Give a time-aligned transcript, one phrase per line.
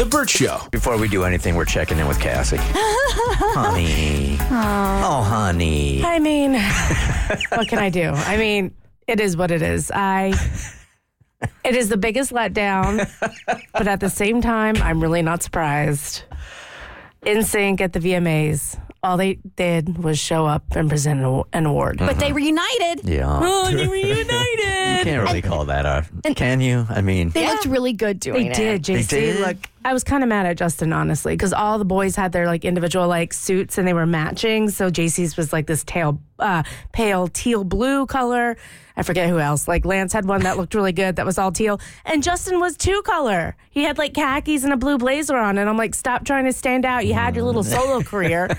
[0.00, 0.62] The Burt Show.
[0.70, 2.56] Before we do anything, we're checking in with Cassie.
[2.62, 4.38] honey.
[4.40, 6.02] Oh, honey.
[6.02, 6.54] I mean,
[7.54, 8.08] what can I do?
[8.08, 8.74] I mean,
[9.06, 9.90] it is what it is.
[9.94, 10.32] I.
[11.62, 13.10] It is the biggest letdown,
[13.74, 16.22] but at the same time, I'm really not surprised.
[17.22, 21.98] NSYNC at the VMAs, all they did was show up and present an, an award.
[21.98, 23.04] But they reunited.
[23.04, 23.38] Yeah.
[23.42, 24.28] Oh, they reunited.
[24.98, 26.34] You can't really call that a.
[26.34, 26.86] Can you?
[26.88, 28.82] I mean, They looked really good doing it They it.
[28.82, 29.08] did, JC.
[29.08, 29.40] did?
[29.40, 32.46] Look, I was kind of mad at Justin, honestly, because all the boys had their
[32.46, 34.68] like individual like suits and they were matching.
[34.70, 38.56] So JC's was like this tail, uh, pale teal blue color.
[38.96, 39.66] I forget who else.
[39.66, 42.76] Like Lance had one that looked really good that was all teal, and Justin was
[42.76, 43.56] two color.
[43.70, 46.52] He had like khakis and a blue blazer on, and I'm like, stop trying to
[46.52, 47.06] stand out.
[47.06, 48.50] You had your little solo career.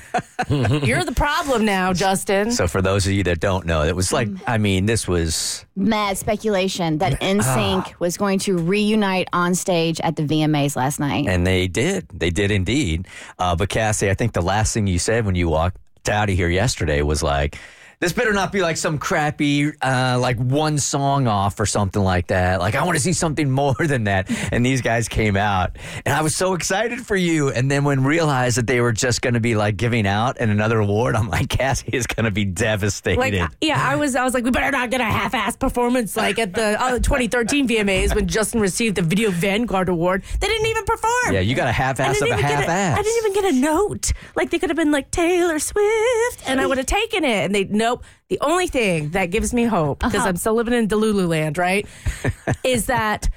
[0.50, 2.52] You're the problem now, Justin.
[2.52, 5.66] so for those of you that don't know, it was like, I mean, this was.
[5.82, 7.26] Mad speculation that Ah.
[7.26, 11.28] NSYNC was going to reunite on stage at the VMAs last night.
[11.28, 12.08] And they did.
[12.14, 13.08] They did indeed.
[13.40, 15.78] Uh, but Cassie, I think the last thing you said when you walked
[16.10, 17.58] out of here yesterday was like,
[18.02, 22.28] this better not be like some crappy, uh, like one song off or something like
[22.28, 22.60] that.
[22.60, 24.30] Like, I want to see something more than that.
[24.52, 27.50] And these guys came out, and I was so excited for you.
[27.50, 30.50] And then when realized that they were just going to be like giving out and
[30.50, 33.20] another award, I'm like, Cassie is going to be devastated.
[33.20, 36.40] Like, yeah, I was, I was like, we better not get a half-ass performance like
[36.40, 40.24] at the uh, 2013 VMAs when Justin received the Video Vanguard Award.
[40.40, 41.34] They didn't even perform.
[41.34, 42.98] yeah, you got a half I ass of a half-ass.
[42.98, 44.12] I didn't even get a note.
[44.36, 47.46] Like they could have been like Taylor Swift, and I would have taken it.
[47.46, 48.04] And they nope.
[48.30, 50.30] The only thing that gives me hope because uh-huh.
[50.30, 51.86] I'm still living in Delulu land, right,
[52.64, 53.30] is that.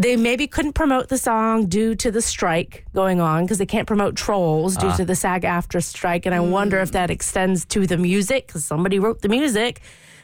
[0.00, 3.88] They maybe couldn't promote the song due to the strike going on because they can't
[3.88, 4.98] promote trolls due uh-huh.
[4.98, 6.24] to the SAG-AFTRA strike.
[6.24, 6.52] And I mm.
[6.52, 9.80] wonder if that extends to the music because somebody wrote the music.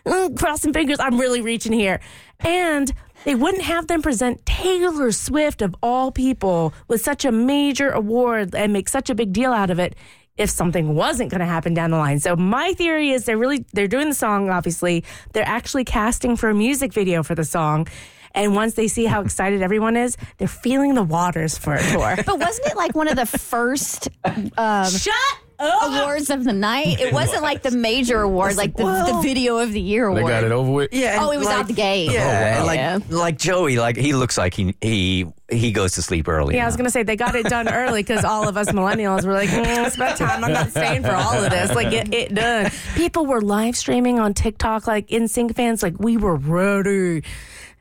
[0.07, 1.99] Mm, crossing fingers, I'm really reaching here.
[2.39, 7.91] And they wouldn't have them present Taylor Swift, of all people, with such a major
[7.91, 9.97] award and make such a big deal out of it
[10.37, 12.19] if something wasn't going to happen down the line.
[12.19, 15.05] So my theory is they're really they're doing the song obviously.
[15.33, 17.87] They're actually casting for a music video for the song.
[18.35, 22.17] And once they see how excited everyone is, they're feeling the waters for a tour.
[22.27, 25.15] but wasn't it like one of the first Shut
[25.59, 25.83] up!
[25.83, 26.99] awards of the night?
[27.01, 30.17] It wasn't like the major award, like the, the video of the year award.
[30.19, 30.33] They award.
[30.33, 30.93] got it over with.
[30.93, 31.19] Yeah.
[31.21, 32.11] Oh, it was out the gate.
[32.11, 32.67] Yeah, Oh, wow.
[32.67, 32.99] like Yeah.
[33.09, 36.57] like Joey, like he looks like he he he goes to sleep early.
[36.57, 39.25] Yeah, I was gonna say they got it done early because all of us millennials
[39.25, 40.43] were like, mm, "It's about time.
[40.43, 41.73] I'm not staying for all of this.
[41.75, 45.83] Like, get it done." People were live streaming on TikTok, like NSYNC fans.
[45.85, 47.23] Like, we were ready,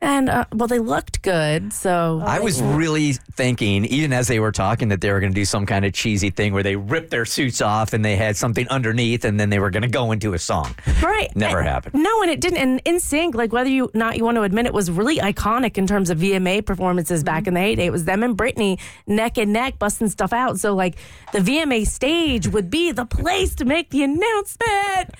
[0.04, 1.74] and uh, well, they looked good.
[1.74, 5.36] So I was really thinking, even as they were talking, that they were going to
[5.36, 8.36] do some kind of cheesy thing where they ripped their suits off and they had
[8.38, 10.76] something underneath, and then they were going to go into a song.
[11.02, 12.02] right, Never And- happened.
[12.04, 12.60] No, and it didn't.
[12.60, 15.88] And NSYNC, like whether you not you want to admit it, was really iconic in
[15.88, 17.86] terms of VMA performances back in the heyday.
[17.86, 20.60] It was them and Britney neck and neck busting stuff out.
[20.60, 20.98] So like
[21.32, 25.16] the VMA stage would be the place to make the announcement.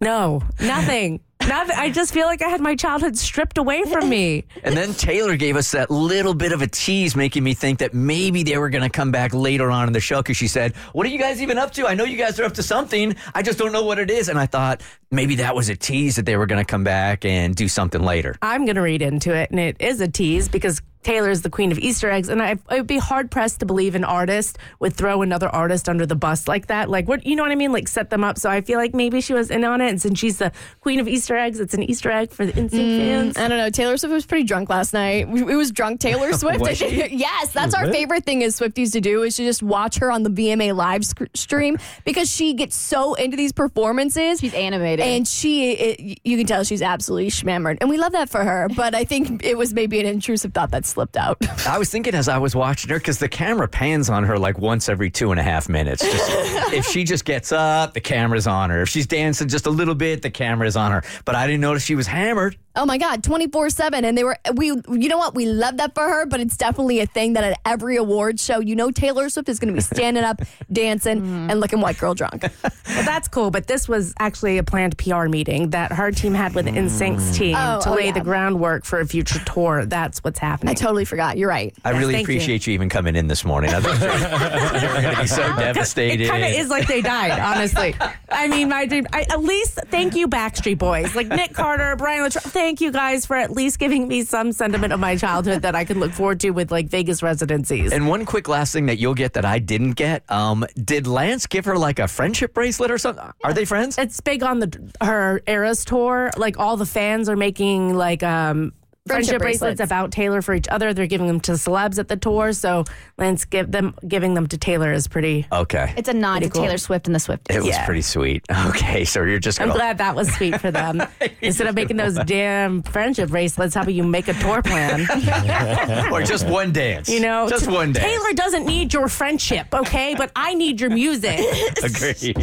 [0.00, 1.20] No, nothing.
[1.48, 1.76] Nothing.
[1.78, 4.44] I just feel like I had my childhood stripped away from me.
[4.62, 7.94] And then Taylor gave us that little bit of a tease, making me think that
[7.94, 10.76] maybe they were going to come back later on in the show because she said,
[10.92, 11.86] What are you guys even up to?
[11.86, 13.16] I know you guys are up to something.
[13.34, 14.28] I just don't know what it is.
[14.28, 17.24] And I thought maybe that was a tease that they were going to come back
[17.24, 18.36] and do something later.
[18.42, 21.50] I'm going to read into it, and it is a tease because Taylor is the
[21.50, 24.58] queen of Easter eggs, and I, I would be hard pressed to believe an artist
[24.80, 26.90] would throw another artist under the bus like that.
[26.90, 27.72] Like, what you know what I mean?
[27.72, 28.38] Like, set them up.
[28.38, 31.00] So I feel like maybe she was in on it, and since she's the queen
[31.00, 33.36] of Easter eggs, it's an Easter egg for the NSYNC mm, fans.
[33.38, 33.70] I don't know.
[33.70, 35.28] Taylor Swift was pretty drunk last night.
[35.28, 36.60] It was drunk Taylor Swift.
[36.60, 37.08] Was she?
[37.10, 40.24] yes, that's our favorite thing as Swifties to do is to just watch her on
[40.24, 44.40] the VMA live sc- stream because she gets so into these performances.
[44.40, 45.06] She's animated.
[45.06, 47.78] And she, it, you can tell she's absolutely schmammered.
[47.80, 48.68] And we love that for her.
[48.68, 51.38] But I think it was maybe an intrusive thought that slipped out.
[51.66, 54.58] I was thinking as I was watching her because the camera pans on her like
[54.58, 56.02] once every two and a half minutes.
[56.02, 56.30] Just,
[56.72, 58.82] if she just gets up, the camera's on her.
[58.82, 61.02] If she's dancing just a little bit, the camera's on her.
[61.24, 62.56] But I didn't notice she was hammered.
[62.78, 64.04] Oh my God, 24 7.
[64.04, 65.34] And they were, we, you know what?
[65.34, 68.60] We love that for her, but it's definitely a thing that at every award show,
[68.60, 70.42] you know, Taylor Swift is going to be standing up,
[70.72, 71.50] dancing, mm-hmm.
[71.50, 72.44] and looking white girl drunk.
[72.62, 76.54] Well, that's cool, but this was actually a planned PR meeting that her team had
[76.54, 76.76] with mm.
[76.76, 78.12] NSYNC's team Oh, to oh, lay yeah.
[78.12, 79.84] the groundwork for a future tour.
[79.84, 80.70] That's what's happening.
[80.70, 81.36] I totally forgot.
[81.36, 81.74] You're right.
[81.84, 82.34] I really thank you.
[82.36, 82.74] appreciate you.
[82.74, 83.70] even coming in this morning.
[83.74, 86.24] I thought they were going to be so devastated.
[86.26, 87.96] It kind of is like they died, honestly.
[88.38, 89.04] I mean, my dream.
[89.12, 92.42] I, at least thank you, Backstreet Boys, like Nick Carter, Brian Littrell.
[92.42, 95.84] Thank you guys for at least giving me some sentiment of my childhood that I
[95.84, 97.92] could look forward to with like Vegas residencies.
[97.92, 100.22] And one quick last thing that you'll get that I didn't get.
[100.30, 103.24] Um, did Lance give her like a friendship bracelet or something?
[103.42, 103.98] Are they friends?
[103.98, 106.30] it's big on the her Eras tour.
[106.36, 108.72] Like all the fans are making like um
[109.08, 109.78] friendship, bracelets.
[109.78, 109.80] bracelets.
[109.80, 110.92] about Taylor for each other.
[110.94, 112.52] They're giving them to celebs at the tour.
[112.52, 112.84] So
[113.16, 115.46] Lance give them giving them to Taylor is pretty.
[115.52, 115.92] Okay.
[115.96, 116.62] It's a nod to cool.
[116.62, 117.54] Taylor Swift and the Swifties.
[117.54, 117.84] It was Yeah.
[117.86, 118.44] pretty sweet.
[118.68, 119.72] Okay, so you're just Gonna...
[119.72, 121.02] I'm glad that was sweet for them.
[121.40, 125.00] Instead of making those damn friendship bracelets, how about you make a tour plan?
[126.12, 127.08] or just one dance.
[127.08, 128.04] You know, just T- one dance.
[128.06, 130.14] Taylor doesn't need your friendship, okay?
[130.16, 131.38] But I need your music.
[131.82, 132.36] Agreed.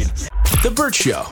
[0.62, 1.26] The Burt Show.